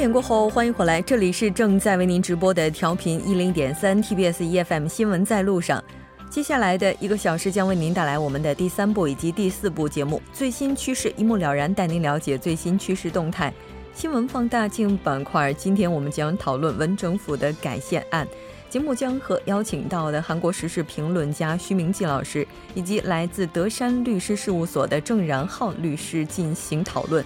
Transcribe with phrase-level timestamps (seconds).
[0.00, 5.84] 点过后，欢迎回来，这里是正在为您直播的调频一零点三 TBS EFM 新闻在路上。
[6.30, 13.52] 接下来的一个小时将为您带来我们的第三部以及第四部节目，最新趋势一目了然，带您了解最新趋势动态。
[13.92, 18.26] 新闻放大镜板块，今天我们将讨论文政府的改宪案。
[18.70, 27.22] 节目将和邀请到的韩国时事评论家徐明季老师，以及来自德山律师事务所的郑然浩律师进行讨论。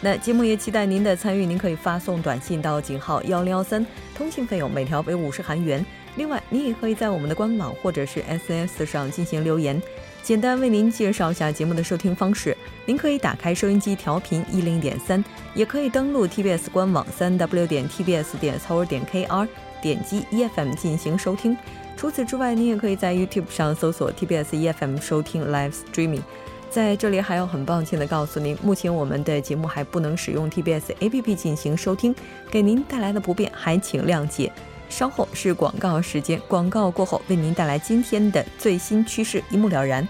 [0.00, 3.84] 那节目也期待您的参与，您可以发送短信到井号幺零幺三，
[4.14, 5.84] 通信费用每条为五十韩元。
[6.16, 9.80] 另外，您也可以在我们的官网或者是 SNS 上进行留言。
[10.22, 12.56] 简单为您介绍一下节目的收听方式：
[12.86, 19.48] 您可以打开收音机调频一零点三，也可以登录 TBS 官网三 W 点 TBS 点 s o u r 点 KR，
[19.80, 21.56] 点击 EFM 进行收听。
[21.96, 26.22] 除此之外，您也可以在 YouTube 上搜索 TBS EFM 收听 Live Streaming。
[26.70, 32.14] 在这里还要很抱歉的告诉您，目前我们的节目还不能使用 TBS APP 进行收听，
[32.50, 34.52] 给您带来的不便还请谅解。
[34.88, 40.06] 稍后是广告时间，广告过后为您带来今天的最新趋势，一目了然。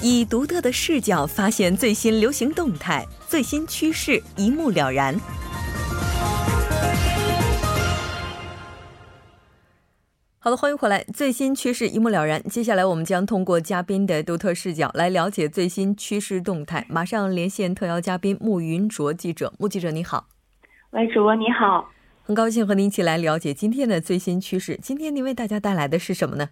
[0.00, 5.18] 以独特的视角发现最新流行动态，最新趋势一目了然。
[10.44, 11.04] 好的，欢迎回来。
[11.14, 12.42] 最新趋势一目了然。
[12.42, 16.84] 接下来，我们将通过嘉宾的独特视角来了解最新趋势动态。
[16.88, 19.52] 马上连线特邀嘉宾穆云卓记者。
[19.60, 20.26] 穆记者，你好。
[20.90, 21.88] 喂，主播你好。
[22.24, 24.76] 很高兴和您一起来了解今天的最新趋势。
[24.82, 26.48] 今天您为大家带来的是什么呢？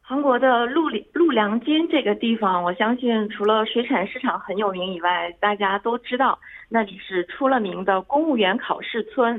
[0.00, 6.38] 韩国的陆陆良金这个地方，我相信除了水产市场很有名以外，大家都知道
[6.70, 9.38] 那里是出了名的公务员考试村。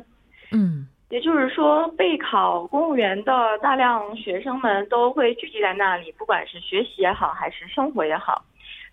[0.52, 0.88] 嗯。
[1.13, 8.44] 也就是说，备考公务员的大量学生们都会聚集在那里，不管是学习也好，还是生活也好。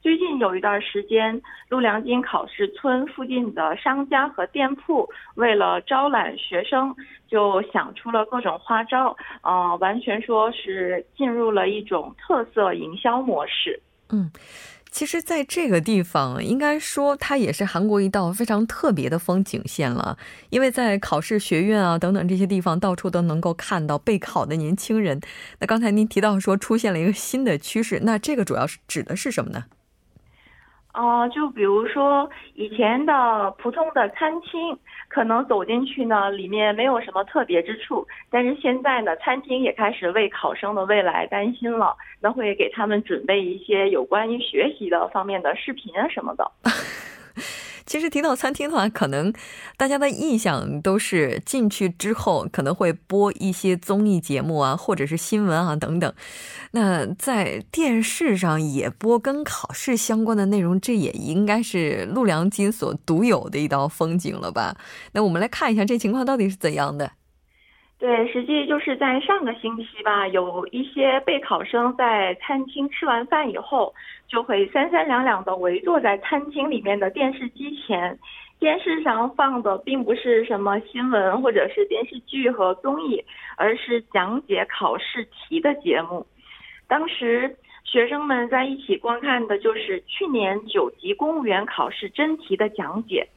[0.02, 6.94] 最近有一段时间，陆良金考试村附近的商家和店铺为了招揽学生，
[7.26, 13.80] 就想出了各种花招，呃，完全说是进入了一种特色营销模式。
[14.12, 14.30] 嗯。
[14.90, 20.18] 其实，在这个地方，应该说它也是韩国一道非常特别的风景线了。
[20.50, 25.20] 因为在考试学院啊等等这些地方，到处都能够看到备考的年轻人。
[25.60, 29.64] 那刚才您提到说出现了一个新的趋势，那这个主要是指的是什么呢？
[30.92, 34.76] 哦，就比如说以前的普通的餐厅，
[35.08, 38.06] 可能走进去呢，里面没有什么特别之处。
[38.28, 46.50] 但是现在呢，餐厅也开始为考生的未来担心了，那会给他们准备一些有关于学习的方面的视频啊什么的。
[47.90, 49.32] 其实提到餐厅的话，可能
[49.76, 56.14] 大家的印象都是进去之后可能会播一些综艺节目啊，或者是新闻啊等等。
[56.70, 64.76] 那在电视上也播跟考试相关的内容，这也应该是陆良金所独有的一道风景了吧？
[65.10, 67.10] 那我们来看一下这情况到底是怎样的。
[68.00, 73.94] 对，实际就是在上个星期吧，有一些备考生在餐厅吃完饭以后，
[74.26, 78.18] 就会三三两两的围坐在餐厅里面的电视机前，
[78.58, 83.22] 电视上放的并不是什么新闻或者是电视剧和综艺，
[83.58, 86.26] 而是讲解考试题的节目。
[86.88, 93.28] 当时学生们在一起观看的就是去年九级公务员考试真题的讲解。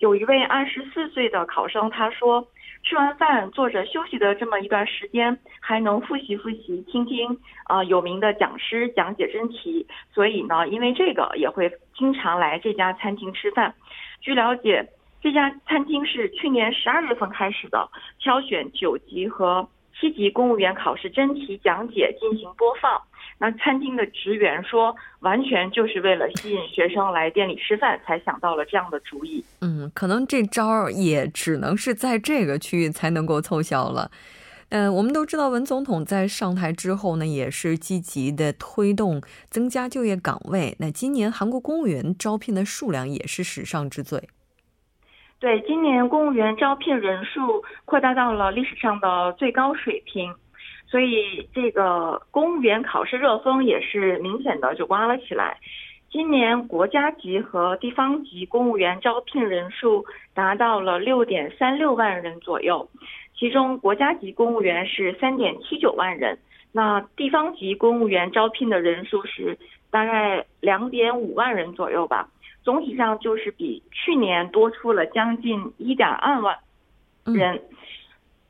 [0.00, 2.44] 有一位二十四岁的考生，他说。
[2.82, 13.74] 吃完饭坐着休息的这么一段时间，还能复习复习，听听啊有名的讲师讲解真题，所以呢，因为这个也会经常来这家餐厅吃饭。
[14.20, 14.88] 据了解，
[15.20, 17.88] 这家餐厅是去年十二月份开始的，
[18.20, 23.00] 挑选九级和七级公务员考试真题讲解进行播放。
[23.40, 29.44] 那餐厅的职员说，完全就是为了吸引学生来店里吃饭，才想到了这样的主意。
[29.60, 34.10] 嗯，可能这招也只能是在这个区域才能够凑效了。
[34.70, 40.76] 嗯，我们都知道，文总统在上台之后呢，也是积极的推动增加就业岗位。
[40.80, 44.28] 那今年韩国公务员招聘的数量也是史上之最。
[45.40, 50.34] 对，今年公务员招聘人数扩大到了历史上的最高水平。
[50.88, 55.58] 所以，这个公务员考试热风也是明显的就刮了起来。
[56.10, 60.04] 今年国家级和地方级公务员招聘人数
[60.34, 62.88] 达到了六点三六万人左右，
[63.36, 66.38] 其中国家级公务员是三点七九万人，
[66.72, 69.56] 那地方级公务员招聘的人数是
[69.90, 72.26] 大概两点五万人左右吧。
[72.62, 76.56] 总体上就是比去年多出了将近一点二万
[77.24, 77.62] 人。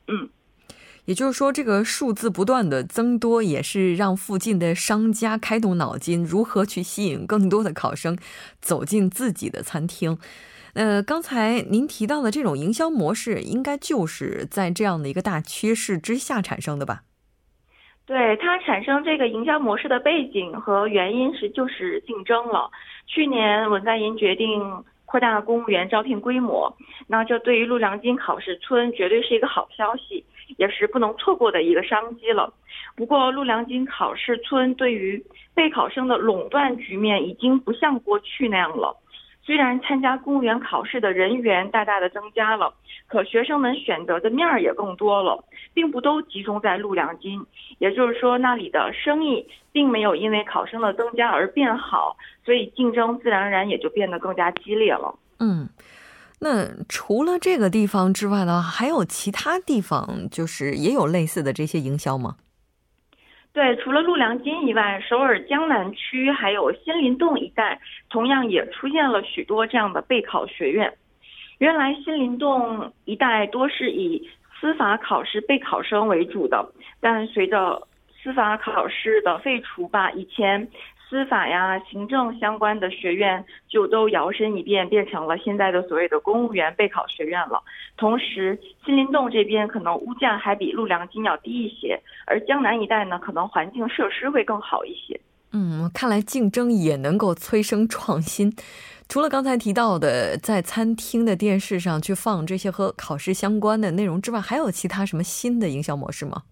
[0.06, 0.28] 嗯。
[1.04, 8.18] 也就是说，这个数字不断的增多，也是让附近的商家开动脑筋，如何去吸引更多的考生
[8.60, 10.18] 走进自己的餐厅。
[10.74, 17.04] 呃，刚才您提到的这种营销模式，应该就是在这样的一个大趋势之下产生的吧？
[18.04, 22.70] 对，它产生这个营销模式的背景和原因是就是竞争了。
[23.08, 24.84] 去年文在寅决定。
[25.10, 26.70] 扩大公务员招聘规模，
[27.06, 30.22] 那这对于陆良金考试村绝对是一个好消息，
[30.58, 32.52] 也是不能错过的一个商机了。
[32.94, 35.24] 不过，陆良金考试村对于
[35.54, 38.94] 备考生的垄断局面已经不像过去那样了。
[39.48, 42.70] 虽然参加公务员考试的人员大大的增加了，
[43.06, 45.42] 可学生们选择的面儿也更多了，
[45.72, 47.42] 并不都集中在陆良金。
[47.78, 52.14] 也就是说，那里的生意并没有因为考生的增加而变好，
[52.44, 55.18] 所以竞争自然而然也就变得更加激烈了。
[55.40, 55.66] 嗯，
[56.40, 62.36] 那除了这个地方之外呢，还有其他地方就是也有类似的这些营销吗？
[63.52, 70.92] 对，除了陆良金以外，首尔江南区还有新林洞一带，同样也出现了许多这样的备考学院。
[71.58, 74.28] 原来新林洞一带多是以
[74.60, 77.82] 司法考试备考生为主的，但随着
[78.22, 80.68] 司法考试的废除吧，以前。
[81.08, 87.62] 司法呀、行政相关的学院就都摇身一变，变成了现在的所谓的公务员备考学院了。
[87.96, 95.18] 同时，新林洞这边可能物价还比陆良金要低一些，而江南一带呢，可能环境设施会更好一些。
[95.52, 98.54] 嗯，看来竞争也能够催生创新。
[99.08, 106.42] 除了刚才提到的在餐厅的电视上去放这些和考试相关的内容之外，还有其他什么新的营销模式吗？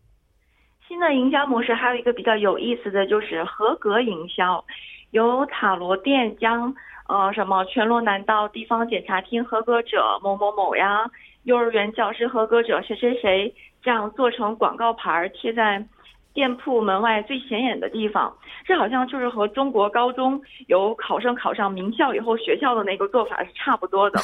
[0.97, 4.65] 新的营销模式还有一个比较有意思的就是合格营销，
[5.11, 6.75] 由塔罗店将
[7.07, 11.05] 呃什么全罗南道地方检察厅合格者某某某呀，
[11.43, 15.85] 幼儿园教师合格者谁谁谁这样做成广告牌贴在
[16.33, 18.35] 店铺门外最显眼的地方，
[18.65, 24.19] 这好像就是和中国高中有考生考上名校以后学校的那个做法是差不多的。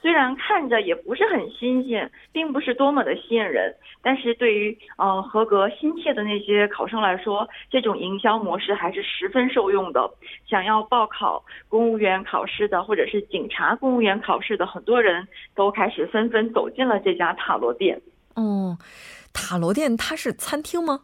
[0.00, 10.10] 虽然看着也不是很新鲜，并不是多么的吸引人，但是对于呃合格心切的那些考生来说，这种营销模式还是十分受用的。
[10.48, 18.00] 想要报考公务员考试的，或者是警察公务员考试的，很多人都开始纷纷走进了这家塔罗店。
[18.34, 18.78] 哦，
[19.34, 21.00] 塔罗店它是餐厅吗？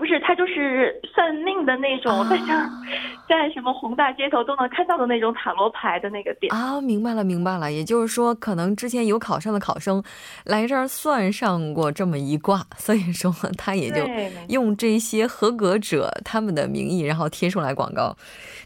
[0.00, 2.66] 不是，他就是算命的那种，在像
[3.28, 6.80] 在什么宏大街头都能看到的那种塔罗牌的那个店啊。
[6.80, 7.70] 明白了，明白了。
[7.70, 10.02] 也就是说，可能之前有考上的考生
[10.46, 14.02] 来这儿算上过这么一卦，所以说他也就
[14.48, 18.16] 用这些合格者他们的名义，然后贴出来广告。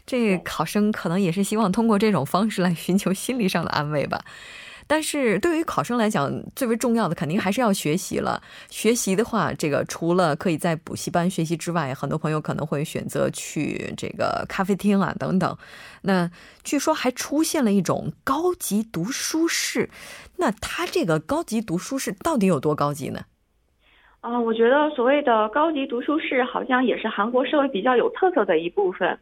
[0.05, 4.21] 这考生可能也是希望通过这种方式来寻求心理上的安慰吧。
[4.87, 8.41] 但是对于考生来讲，最为重要的肯定还是要学习了。
[8.69, 15.57] 学习的话，这个除了可以在补习班学习之外，很多朋友可能会选择去这个咖啡厅啊等等。
[16.03, 16.29] 那
[16.63, 19.89] 据说还出现了一种高级读书室，
[20.37, 23.21] 那它这个高级读书室到底有多高级呢？
[24.21, 29.17] 啊，我觉得所谓的高级读书室，好像也是韩国社会比较有特色的一部分。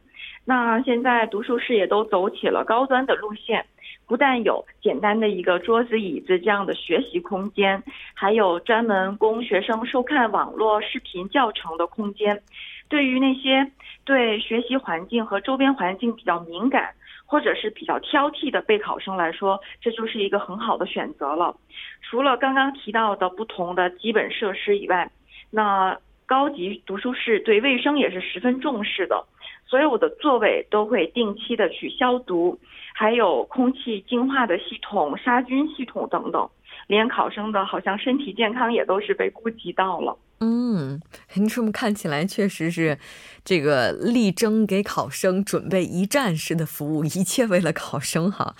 [0.46, 3.64] 那现在读书室也都走起了高端的路线。
[4.06, 7.82] 不但有简单的一个桌子椅子这样的学习空间，
[8.14, 12.42] 还有专门供学生收看网络视频教程的空间。
[12.88, 13.70] 对于那些
[14.04, 16.90] 对学习环境和周边环境比较敏感
[17.24, 21.56] 或者是比较挑剔的备考生来说，这就是一个很好的选择了。
[22.02, 25.10] 除了刚刚提到的不同的基本设施以外，
[25.50, 29.24] 那高级读书室对卫生也是十分重视的。
[29.66, 32.60] 所有的座位都会定期的去消毒，
[32.96, 36.48] 还有空气净化的系统、杀菌系统等等，
[36.86, 40.16] 连考生的好像身体健康也都是被顾及到了。
[40.38, 41.00] 嗯，
[41.34, 42.96] 您这么看起来确实是，
[43.44, 48.54] 这个力争给考生准备一站式的服务，一切为了考生哈。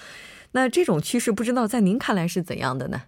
[0.51, 3.03] 那这种趋势不知道在您看来是怎样的呢？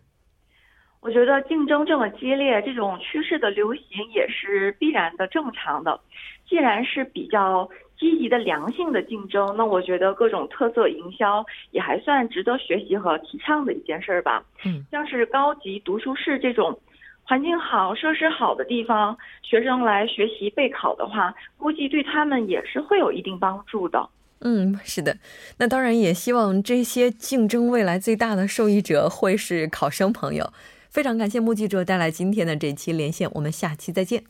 [1.00, 6.00] 我觉得竞争这么激烈，这种趋势的流行也是必然的、正常的。
[6.48, 7.68] 既然是比较。
[7.98, 14.44] 积极的良性的竞争，那我觉得各种特色营销也还算值得学习和提倡的一件事儿吧。
[14.64, 16.78] 嗯，像是高级读书室这种
[17.22, 24.08] 环境好、设施好的地方，学生来学习备考的话，估计对他们也是会有一定帮助的。
[24.40, 25.16] 嗯，是的。
[25.58, 30.52] 那当然也希望这些竞争未来最大的受益者会是考生朋友。
[30.90, 34.22] 非常感谢目记者带来今天的这期连线，我们下期再见。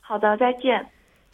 [0.00, 0.84] 好的，再见。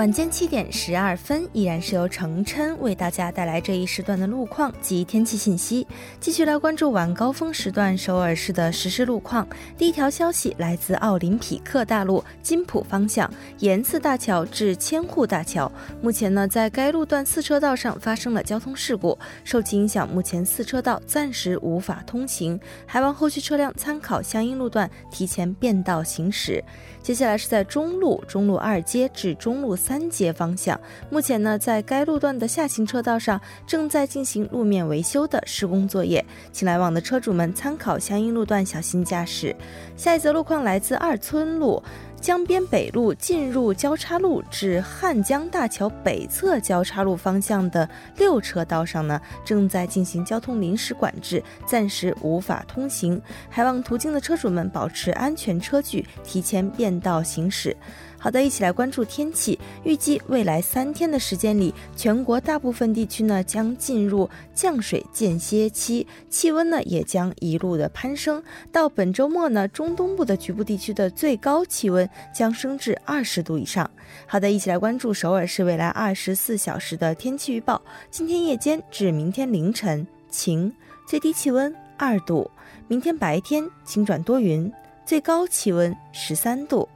[0.00, 5.86] 晚间七点十二分，依然是由程琛为大家带来这一时段的路况及天气信息。
[6.18, 9.46] 继续来关注晚高峰时段首尔市的实时路况。
[9.76, 26.64] 第一条消息来自奥林匹克大路金浦方向延次大桥至千户大桥，目前呢在该路段四车道上发生了交通事故，受其影响，目前四车道暂时无法通行，还望后续车辆参考相应路段提前变道行驶。
[27.02, 30.80] 接下来是在中路中路二街至中路三三街方向，
[31.10, 39.52] 目前呢，在该路段的下行车道上正在进行路面维修的施工作业，请来往的车主们参考相应路段小心驾驶。
[39.96, 41.82] 下一则路况来自二村路。
[42.20, 53.18] 江边北路进入交叉路至汉江大桥北侧交叉路方向的六车道上呢，正在进行交通临时管制，暂时无法通行，
[53.48, 57.74] 还望途经的车主们保持安全车距，提前变道行驶。
[58.22, 59.58] 好的，一起来关注天气。
[59.82, 68.42] 预计未来三天的时间里，全国大部分地区呢将进入降水间歇期，气温呢也将一路的攀升。
[68.70, 73.90] 到本周末呢，中东部的局部地区的最高气温将升至二十度以上。
[74.26, 77.80] 好的，一起来关注首尔市未来二十四小时的天气预报。
[78.10, 80.70] 今天夜间至明天凌晨晴，
[81.06, 82.46] 最低气温二度；
[82.86, 84.70] 明天白天晴转多云，
[85.06, 86.86] 最高气温十三度。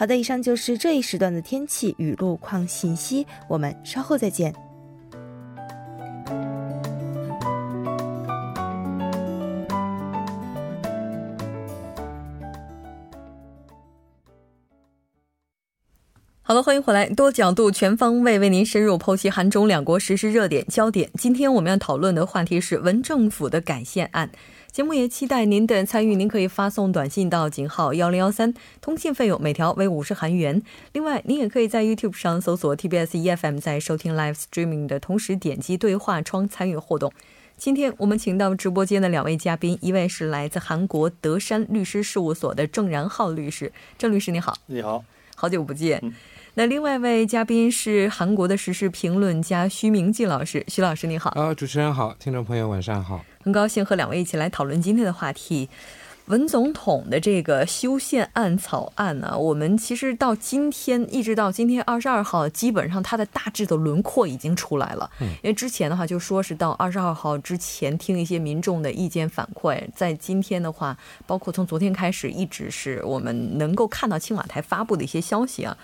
[0.00, 4.50] 好的，以上就是这一时段的天气与路况信息，我们稍后再见。
[16.40, 21.10] 好了，欢迎回来，多角度、全方位为您深入剖析韩中两国实时热点焦点。
[21.18, 24.30] 今天我们要讨论的话题是文政府的改宪案。
[24.72, 30.62] 节目也期待您的参与，您可以发送短信到井号幺零幺三，通信费用每条为五十韩元。
[30.92, 37.12] 另外，您也可以在 YouTube 上搜索 TBS EFM，在收听 Live Streaming 的同时点击对话窗参与互动。
[37.56, 46.00] 今天我们请到直播间的两位嘉宾，一位是来自韩国德山律师事务所的郑然浩律师，郑律师你好，你好，好久不见。
[46.54, 51.30] 那另外一位嘉宾是韩国的时事评论家徐明季老师，徐老师你好。
[51.30, 53.24] 啊，主持人好，听众朋友晚上好。
[53.42, 55.66] 很高兴和两位一起来讨论今天的话题，
[56.26, 59.34] 文总统的这个修宪案草案呢。
[59.38, 65.10] 我们其实到今天，一直到今天二十二号，基本上它的大致的轮廓已经出来了。
[65.20, 70.94] 嗯，因为之前的话就说是到二十二号之前听一些民众的意见反馈，在今天的话，
[71.26, 75.74] 包括从昨天开始，一直是我们能够看到青瓦台发布的一些消息啊。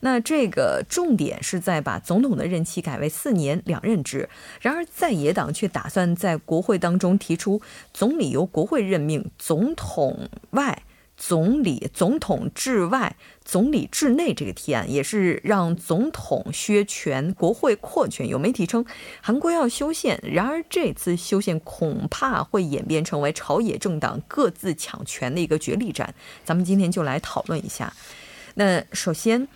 [0.00, 4.28] 那这个重点是在把总统的任期改为四年两任制，
[4.60, 7.60] 然而在野党却打算在国会当中提出
[7.92, 10.82] 总理由国会任命，总统外
[11.16, 18.28] 总理总统制外总理制内这个提案，也是让总统削权，国会扩权。
[18.28, 18.86] 有媒体称
[19.20, 26.14] 韩国要修宪，然而这次修宪恐怕会演变成为朝野政党各自抢权的一个角力战。
[26.44, 27.92] 咱们今天就来讨论一下。
[28.54, 29.48] 那首先。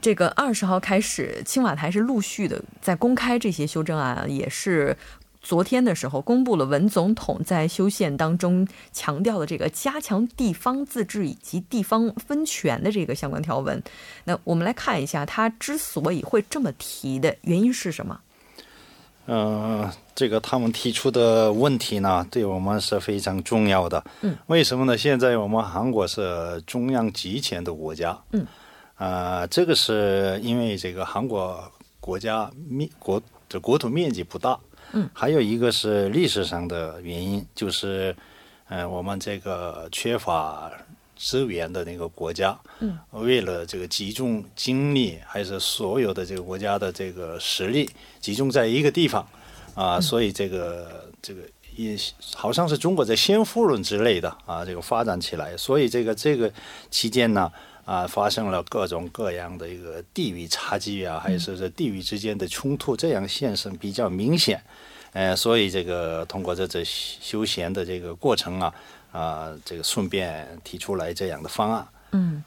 [0.00, 4.96] 这个二十号开始，青瓦台是陆续的在公开这些修正案，也是
[5.42, 13.82] 昨天的时候公布了文总统在修宪当中强调的这个加强地方自治以及地方分权的这个相关条文。
[14.24, 18.18] 那我们来看一下，他之所以会这么提的原因是什么？
[19.26, 24.02] 嗯，这个他们提出的问题呢，对我们是非常重要的。
[24.22, 24.96] 嗯，为什么呢？
[24.96, 28.18] 现在我们韩国是中央集权的国家。
[28.32, 28.46] 嗯。
[28.98, 31.60] 呃，这个是因为这个韩国
[31.98, 34.58] 国家面国的国土面积不大，
[34.92, 38.14] 嗯，还有一个是历史上的原因，就是，
[38.68, 40.70] 呃，我们这个缺乏
[41.16, 49.26] 资源的那个国家，嗯，为了这个集中精力，还是所有的这个国家的这个实力集中在一个地方，
[49.74, 51.42] 啊，所以这个这个
[51.74, 51.96] 也
[52.36, 56.52] 好像是中国在先富论之类的啊，这个发展起来，所以这个这个
[56.88, 57.50] 期间呢。
[57.84, 64.62] 啊，发生了各种各样的一个地域差距啊，还是这地域之间的冲突，这样现象比较明显。
[65.12, 68.74] 呃，所以这个通过这这休闲的这个过程啊，
[69.12, 71.86] 啊，这个顺便提出来这样的方案。
[72.12, 72.42] 嗯。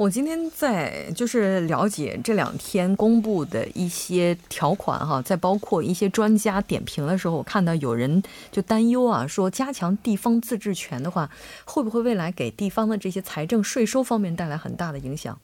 [0.00, 11.28] 我今天在就是了解这两天公布的一些条款哈，在包括一些专家点评的时候，我看到有人就担忧啊，说加强地方自治权的话，
[11.66, 15.38] 会不会未来给地方的这些财政税收方面带来很大的影响？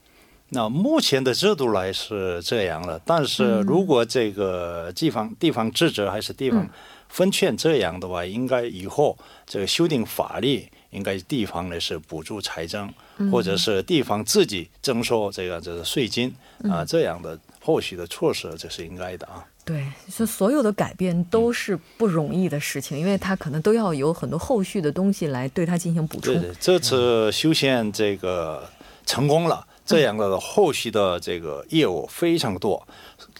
[0.48, 6.66] 那目前的制度来是这样的，但是如果这个地方地方自治还是地方
[7.10, 10.66] 分权这样的话，应该以后这个修订法律。
[10.90, 12.92] 应该地方呢是补助财政，
[13.30, 16.34] 或者是地方自己征收这个这个税金
[16.70, 19.44] 啊，这样的后续的措施，这是应该的啊。
[19.64, 26.34] 对，所所有的改变都是不容易的事情，因为它可能都要有很多后续的东西来对它进行补充。
[26.34, 28.70] 对对，这次修宪这个
[29.04, 32.86] 成功了，这样的后续的这个业务非常多，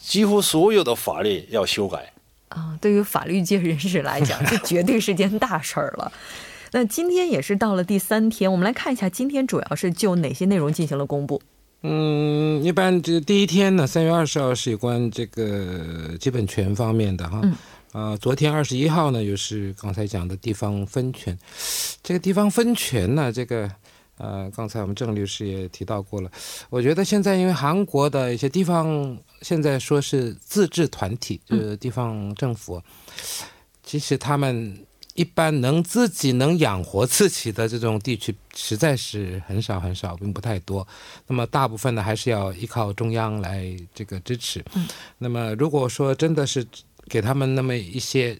[0.00, 2.12] 几乎所有的法律要修改
[2.49, 2.76] 啊。
[2.83, 6.11] 对于法律界人士来讲，这绝对是件大事儿了。
[6.73, 11.41] 那今天也是到了第三天，我们来看一下今天主要是就哪些内容进行了公布。
[11.83, 17.41] 嗯，一般这第一天呢，三月二十号是有关这个基本权方面的哈。
[17.45, 17.55] 嗯。
[17.93, 21.39] 啊，昨天二十一号呢，又是刚才讲的地方分权。
[22.03, 23.71] 这个地方分权呢，这个
[24.19, 26.31] 呃，刚才我们郑律师也提到过了。
[26.69, 32.83] 我觉得现在因为韩国的一些地方现在说是自治团体，就是地方政府，
[33.85, 34.77] 其实他们。
[35.17, 40.87] 一般能自己能养活自己的这种地区实在是很少很少，并不太多。
[41.27, 44.63] 那么大部分呢，还是要依靠中央来这个支持。
[44.75, 44.87] 嗯。
[45.19, 46.65] 那么如果说真的是
[47.09, 48.39] 给他们那么一些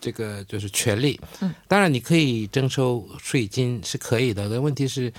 [0.00, 4.48] 这个就是权利，嗯，当然你可以征收税金是可以的。
[4.48, 5.12] 但问题是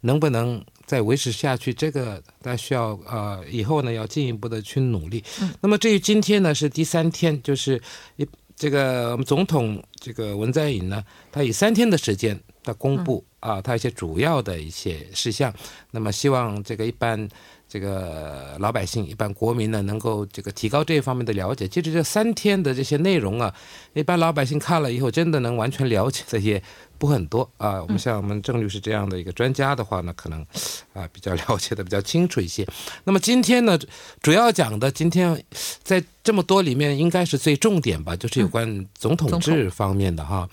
[0.00, 1.74] 能不能再维持下去？
[1.74, 5.22] 这个大家需要呃以后呢要进一步的去努力。
[5.42, 5.52] 嗯。
[5.60, 7.80] 那么至于今天呢是第三天，就是
[8.16, 8.26] 一。
[8.60, 11.02] 这个我们总统这个文在寅呢，
[11.32, 15.50] 他以三天的时间，他公布啊，他一些主要的一些事项，
[15.92, 17.26] 那么希望这个一般。
[17.72, 21.68] 这个老百姓一般国民呢，能够这个提高这一方面的了解。
[21.68, 23.54] 其实这三天的这些内容啊，
[23.92, 26.60] 一般老百姓看了以后，真的能完全了解的也
[26.98, 27.80] 不很多啊。
[27.80, 30.44] 我们像我们郑律师这样的一个专家的话呢，可能
[30.92, 32.66] 啊比较了解的比较清楚一些。
[33.04, 33.78] 那么今天呢，
[34.20, 35.40] 主要讲的今天
[35.84, 40.48] 在这么多里面，应该是最重点吧，就是有关总统制方面的哈。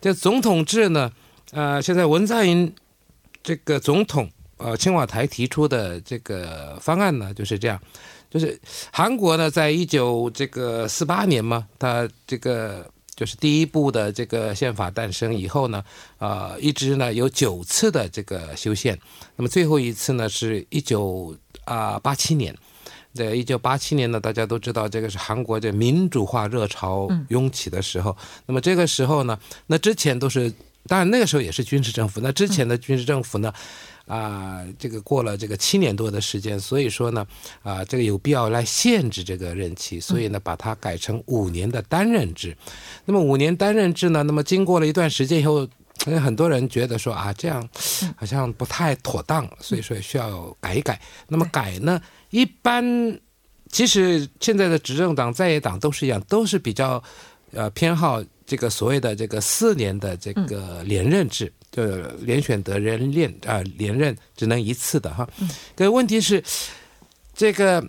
[0.00, 1.12] 这总统制呢，
[1.52, 2.74] 呃，现在文在寅
[3.44, 4.28] 这个总统。
[4.58, 7.78] 呃，青瓦台提出的这个方案呢，就是这样，
[8.30, 8.58] 就是
[8.90, 15.84] 韩国呢，在一九这个四八年嘛，它这个就是第一部的这个宪法诞生以后呢，
[16.16, 18.98] 啊，一直呢有九次的这个修宪，
[19.36, 22.56] 那么最后一次呢是一九啊八七年，
[23.12, 28.16] 在一九八七年呢，大家都知道这个是韩国这民主化热潮涌起的时候，
[28.46, 30.50] 那么这个时候呢，那之前都是，
[30.86, 33.52] 当然那个时候也是军事政府，那之前的军事政府呢。
[34.06, 37.26] 啊，这个过了这个七年多的时间，所以说呢，
[37.62, 42.56] 啊，这个有必要来限制这个任期，所以呢，把它改成五年的单任制。
[43.04, 45.66] 那么五年单任制呢，那么经过了一段时间以后，
[46.22, 47.68] 很多人觉得说啊，这样
[48.16, 51.00] 好像不太妥当，所以说需要改一改。
[51.26, 53.18] 那么改呢，一般
[53.72, 57.02] 其实现在的执政党在野党都是一样，都是比较
[57.50, 61.52] 呃偏好这个所谓的这个四年的这个连任制。
[61.76, 65.28] 呃，连选得人连啊，连任只能一次的哈。
[65.76, 66.42] 可问题是，
[67.32, 67.86] 这个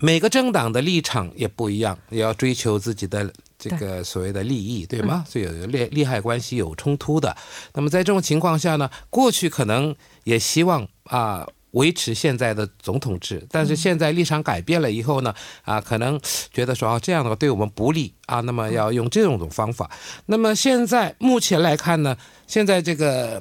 [0.00, 5.24] 每个政党的立场也不一样，也要追求自己的这个所谓的利益，对吗？
[5.28, 7.36] 所以有利利害关系有冲突的。
[7.74, 11.46] 那么在这种情况下呢，过去可能也希望啊。
[11.72, 16.20] 维持现在的总统制，但是现在立场改变了以后呢，啊，可能
[16.52, 19.88] 觉得说啊这样的话对我们不利啊，那么要用这种种方法。
[20.26, 22.16] 那么现在目前来看呢，
[22.48, 23.40] 现在这个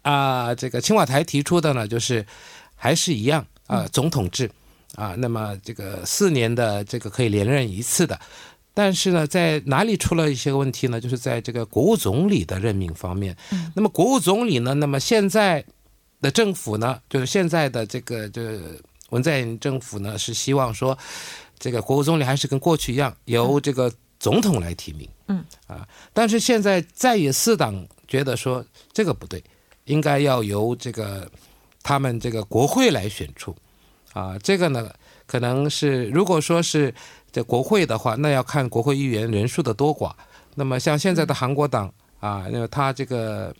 [0.00, 2.24] 啊，这个青瓦台提出的呢，就是
[2.74, 4.50] 还是一样啊，总统制
[4.94, 8.18] 啊，那么这个四年的这个可以连任一次的，
[8.72, 10.98] 但是呢，在哪里出了一些问题呢？
[10.98, 13.36] 就是在这个国务总理的任命方面。
[13.74, 15.62] 那么国务总理呢，那么现在。
[16.20, 18.60] 的政府呢，就是现在的这个这
[19.10, 20.96] 文在寅政府呢，是希望说，
[21.58, 25.08] 这个国务总理还是跟过去一样，由这个总统来提名。
[25.28, 29.42] 嗯啊，但是现在在野四党觉得说这个不对，
[29.84, 31.30] 应该要由这个
[31.82, 33.54] 他们这个国会来选出。
[34.14, 34.90] 啊，这个呢，
[35.26, 36.92] 可能是如果说是
[37.30, 40.12] 这国会的话，那要看国会议员人数的多寡。
[40.54, 43.54] 那么像现在的韩国党啊，那么他这个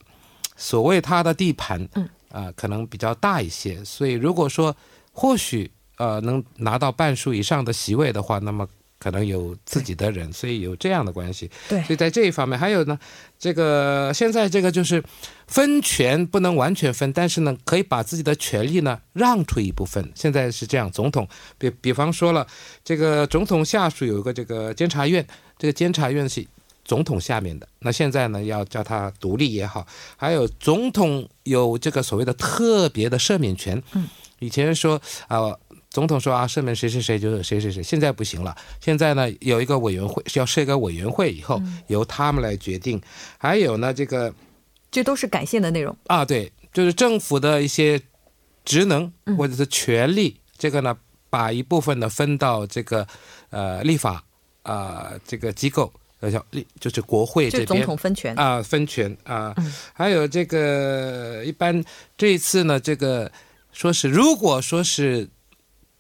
[0.57, 1.87] 所谓他的地盘，
[2.31, 2.45] 嗯。
[2.45, 4.77] 啊，可能比较大一些，所以如果说
[5.13, 11.51] 或许呃能拿到半数以上的席位的话，那么可能有自己的人，所以有这样的关系。
[11.71, 12.99] 对，所以在这一方面，还有呢，
[13.39, 15.03] 这个现在这个就是
[15.47, 20.13] 分权不能完全分，但是呢，可以把自己的权利呢让出一部分。
[20.15, 22.47] 现在是这样，总统比比方说了，
[22.85, 26.47] 这个总统下属有一个这个监察院，这个监察院是。
[26.89, 33.81] 总统下面的那现在呢，要叫他独立也好，还有总统有这个所谓的特别的赦免权。
[33.93, 34.99] 嗯，以前说
[35.29, 35.55] 啊，
[35.91, 38.57] 总统说啊，赦免谁谁谁就是谁谁谁，现在不行了。
[38.81, 42.99] 现在呢，有一个委员会，是要设一个委员会以后由他们来决定。
[43.37, 44.33] 还有呢，这个
[44.91, 48.01] 这都是感谢的内容啊，对，就是政府的一些
[48.65, 50.97] 职能或者是权利，这个呢
[51.29, 53.07] 把一部分呢分到这个
[53.51, 54.25] 呃立法
[54.63, 58.35] 啊这个机构，呃叫立就是国会这边总统分权。
[58.37, 59.55] 啊分权啊，
[59.93, 61.85] 还有这个一般
[62.17, 63.31] 这一次呢，这个
[63.73, 65.29] 说是如果说是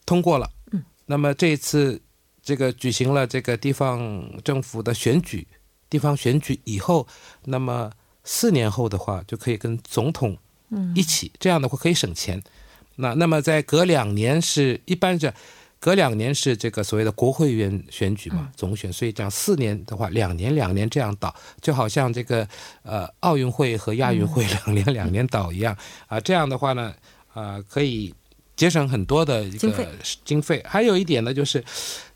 [0.04, 2.00] 通过了，嗯，那么这一次
[2.42, 5.46] 这个举行了这个地方政府的选举，
[5.88, 7.06] 地方选举以后，
[7.44, 7.92] 那么
[8.24, 10.36] 四年后的话就可以跟总统
[10.70, 10.92] 嗯。
[10.96, 12.42] 一起，这样的话可以省钱。
[12.96, 15.32] 那那么在隔两年是一般是
[15.80, 22.46] 隔两年是这个所谓的国会员选举嘛总选，所以这样四年的话两年两年这样倒，就好像这个
[22.82, 26.18] 呃奥运会和亚运会两年两年倒一样啊。
[26.20, 26.92] 这样的话呢
[27.32, 28.12] 啊可以
[28.56, 29.86] 节省很多的一个
[30.24, 30.62] 经费。
[30.66, 31.64] 还有一点呢就是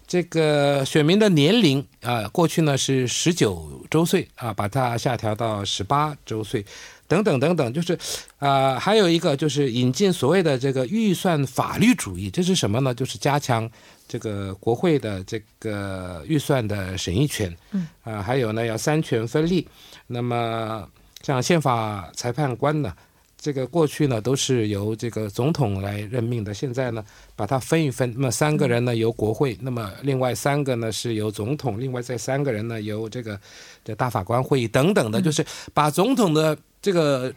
[0.07, 6.65] 这个选民的年龄啊过去呢是十九周岁啊把它下调到十八周岁。
[7.13, 7.99] 等等等等，就是，
[8.39, 12.95] 啊，还有一个就是引进所谓的这个预算法律主义，这是什么呢？
[12.95, 13.71] 就是加强
[14.09, 19.69] 这个国会的这个预算的审议权，嗯，啊，还有呢要三权分立。
[20.07, 20.89] 那么
[21.23, 22.95] 像宪法裁判官呢，
[23.37, 27.05] 这个过去呢都是由这个总统来任命的，现在呢
[27.37, 33.39] 把它分一分，那么三个人呢由国会，那么另外三个呢是由总统，另外这三个人呢由这个
[33.85, 35.45] 这大法官会议等等的，就是
[35.75, 36.57] 把总统的。
[36.83, 37.33] 这个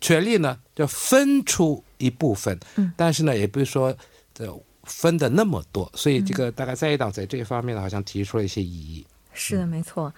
[0.00, 3.96] 权利呢，就分出一部分，嗯，但是呢，也不是说
[4.34, 4.44] 这
[4.82, 9.06] 分的那么多，所以这个大概在野党在这一方面呢，好像提出了一些异议。
[9.32, 10.12] 是的，没错。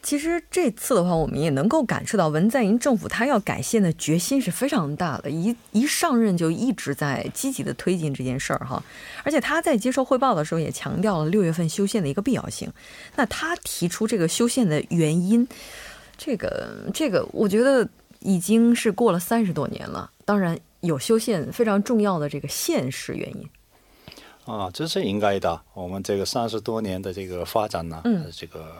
[0.00, 8.80] 其实这次的话，我们也能够感受到文在寅政府他要改宪的决心是非常大的，一一上任就一直在积极的推进这件事儿哈。
[9.24, 12.72] 而且他在接受汇报的时候也强调了六月份修宪的一个必要性。
[13.16, 15.46] 那他提出这个修宪的原因。
[16.18, 20.10] 这个这个，我觉得已经是过了三十多年了。
[20.24, 23.48] 当然有修宪非常重要的这个现实原因。
[24.44, 25.60] 啊，这是应该的。
[25.74, 28.74] 我们这个三十多年的这个发展呢，嗯，这个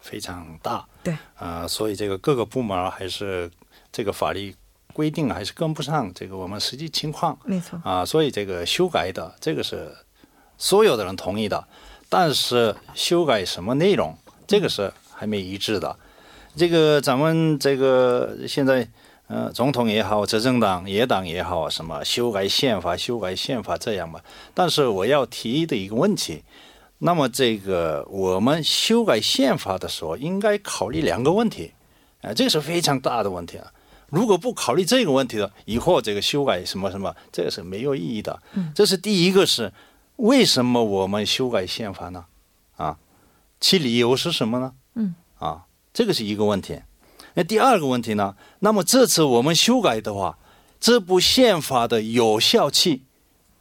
[0.00, 0.86] 非常大。
[1.02, 1.16] 对。
[1.36, 3.50] 啊，所以这个各个部门还是
[3.90, 4.54] 这个法律
[4.92, 7.38] 规定还是跟不上这个我们实际情况。
[7.44, 7.80] 没错。
[7.82, 9.90] 啊，所以这个修改的这个是
[10.58, 11.66] 所有的人同意的，
[12.08, 14.16] 但是修改什么内容，
[14.46, 15.96] 这个是还没一致的。
[16.56, 18.88] 这个咱们这个现在，
[19.26, 24.22] 呃，总统也好，执政党、野党也好，什么修改宪法、修改宪法这样吧。
[24.54, 26.44] 但是我要提的一个问题，
[26.98, 31.72] 那么这个我们修改宪法的时候，应该考虑两个问题，
[32.22, 33.72] 啊，这个是非常大的问题啊。
[34.10, 38.40] 如果不考虑这个问题的，以后这个修改什么什么，这个是没有意义的。
[38.74, 39.72] 这是第一个是
[40.16, 42.26] 为什么我们修改宪法呢？
[42.76, 42.96] 啊，
[43.58, 44.72] 其理由是什么呢？
[44.94, 45.64] 嗯，啊。
[45.94, 46.82] 这个是一个问题，
[47.34, 48.34] 那第二个问题呢？
[48.58, 50.36] 那么这次我们修改的话，
[50.80, 53.04] 这部宪法的有效期，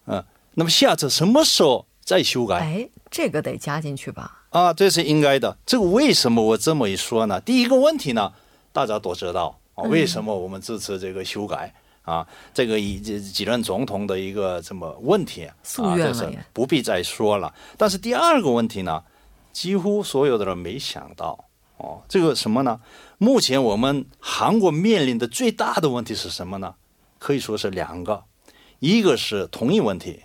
[0.07, 2.55] 嗯，那么下次什么时候再修改？
[2.55, 4.45] 哎，这个得加进去吧？
[4.49, 5.55] 啊，这是应该的。
[5.63, 7.39] 这个为什么我这么一说呢？
[7.39, 8.33] 第一个问题呢，
[8.71, 12.27] 大家都知道啊，为什么我们支持这个修改啊？
[12.51, 15.55] 这个以几任总统的一个这么问题啊，
[15.95, 17.53] 这是不必再说了。
[17.77, 19.03] 但是第二个问题呢，
[19.51, 21.45] 几乎所有的人没想到。
[21.83, 22.79] 哦，这个什么呢？
[23.17, 26.75] 目前我们韩国面临的最大的问题是什么呢？
[27.19, 28.23] 可以说是两个，
[28.79, 30.23] 一个是同一问题，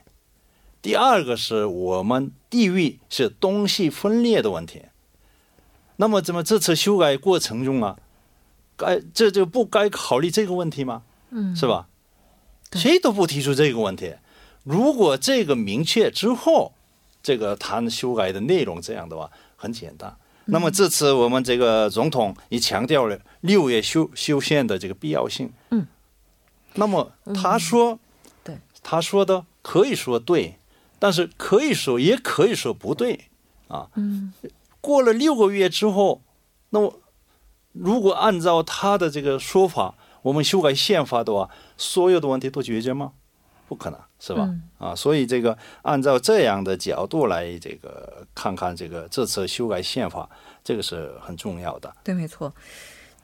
[0.81, 4.85] 第二个是我们地域是东西分裂的问题。
[5.97, 7.99] 那么，怎么这次修改过程中啊，
[8.77, 11.03] 该这就不该考虑这个问题吗？
[11.31, 11.89] 嗯，是吧？
[12.73, 14.15] 谁都不提出这个问题。
[14.63, 16.73] 如果这个明确之后，
[17.21, 20.17] 这个谈修改的内容这样的话，很简单。
[20.51, 25.53] 那么这次我们这个总统也强调了六月修修宪的这个必要性。
[25.71, 25.87] 嗯。
[26.75, 27.99] 那么他说，
[28.43, 30.59] 对，他说的可以说对，
[30.99, 33.29] 但是可以说也可以说不对
[33.69, 33.89] 啊。
[33.97, 34.33] 嗯。
[34.81, 36.23] 过了六个月之后，
[36.71, 36.99] 那么
[37.73, 43.13] 如果按照他的这个说法，我们修改宪法的话，所有的问题都解决吗？
[43.69, 44.01] 不可能。
[44.21, 44.49] 是吧？
[44.79, 50.29] 啊，所以这个按照这样的角度来这个看看这个这次修改宪法，
[50.65, 51.95] 这个是很重要的。
[52.03, 52.53] 对，没错，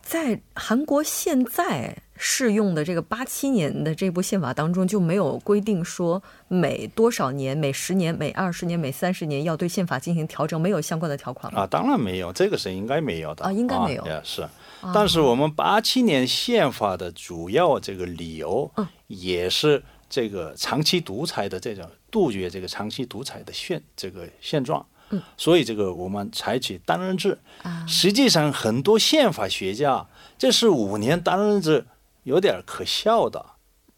[0.01, 14.49] 在韩国现在适用的这个八七年的这部宪法当中，就没有规定说每多少年、每十年、每二十年、每三十年要对宪法进行调整，没有相关的条款啊，当然没有，这个是应该没有的啊，应该没有，也是。
[14.95, 19.83] 但是我们八七年宪法的主要这个理由，嗯，也是。
[20.09, 27.85] 这个长期独裁的这种杜绝这个长期独裁的现这个现状，嗯，所以这个我们采取单任制啊。
[27.87, 30.07] 实际上，很多宪法学家
[30.38, 31.87] 这是五年单任制
[32.23, 33.45] 有点可笑的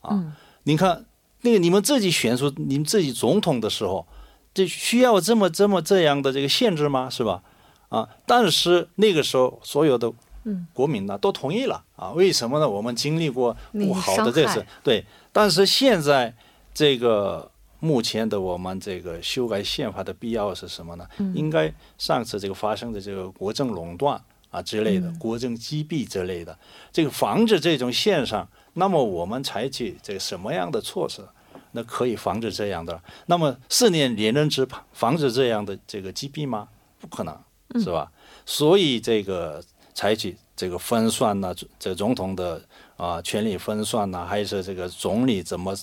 [0.01, 0.35] 啊。
[0.64, 1.07] 你看，
[1.42, 4.07] 那个你们自己选出你们自己总统的时候，
[4.55, 7.09] 这需要这么这么这样的这个限制吗？
[7.11, 7.42] 是吧？
[7.88, 10.12] 啊，但是那个时候所有的
[10.73, 12.11] 国民呢都同意了啊？
[12.11, 12.69] 为什么呢？
[12.69, 15.05] 我们经历过不好的这次，对，
[15.37, 16.35] 但是现在
[16.72, 21.07] 这个目前的我们这个修改宪法的必要是什么呢？
[21.35, 24.18] 应该上次这个发生的这个国政垄断
[24.51, 26.59] 啊之类的，国政击毙之类的，
[26.90, 31.20] 这个防止这种现象，那么我们采取这个什么样的措施，
[31.72, 32.99] 那可以防止这样的？
[33.27, 36.66] 那么四年连任制防止这样的这个击毙吗？
[36.99, 37.38] 不可能。
[37.75, 38.11] 是吧？
[38.46, 42.62] 所以这个采取这个分算呢，这总统的
[42.97, 45.77] 啊权力分算呢，还是这个总理怎么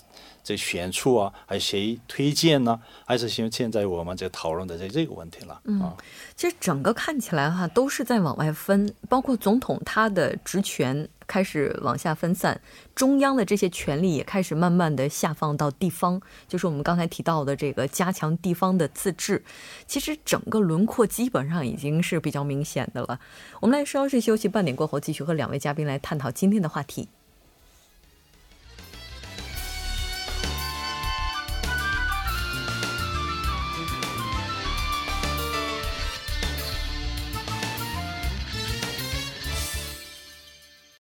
[0.44, 2.80] 这选出啊，还谁推荐呢？
[3.06, 5.96] 还是现现在我们在讨论的这这个问题了啊。
[6.36, 11.08] 其实整个看起来哈，都是在往外分，包括总统他的职权。
[11.26, 12.60] 开始往下分散，
[12.94, 19.42] 中央的这些权力也开始慢慢的下放到地方，就是我们刚才提到的这个加强地方的自治。
[19.88, 23.18] 其实整个轮廓基本上已经是比较明显的了。
[23.62, 27.03] 我们来稍事休息，半点过后继续和两位嘉宾来探讨今天的话题。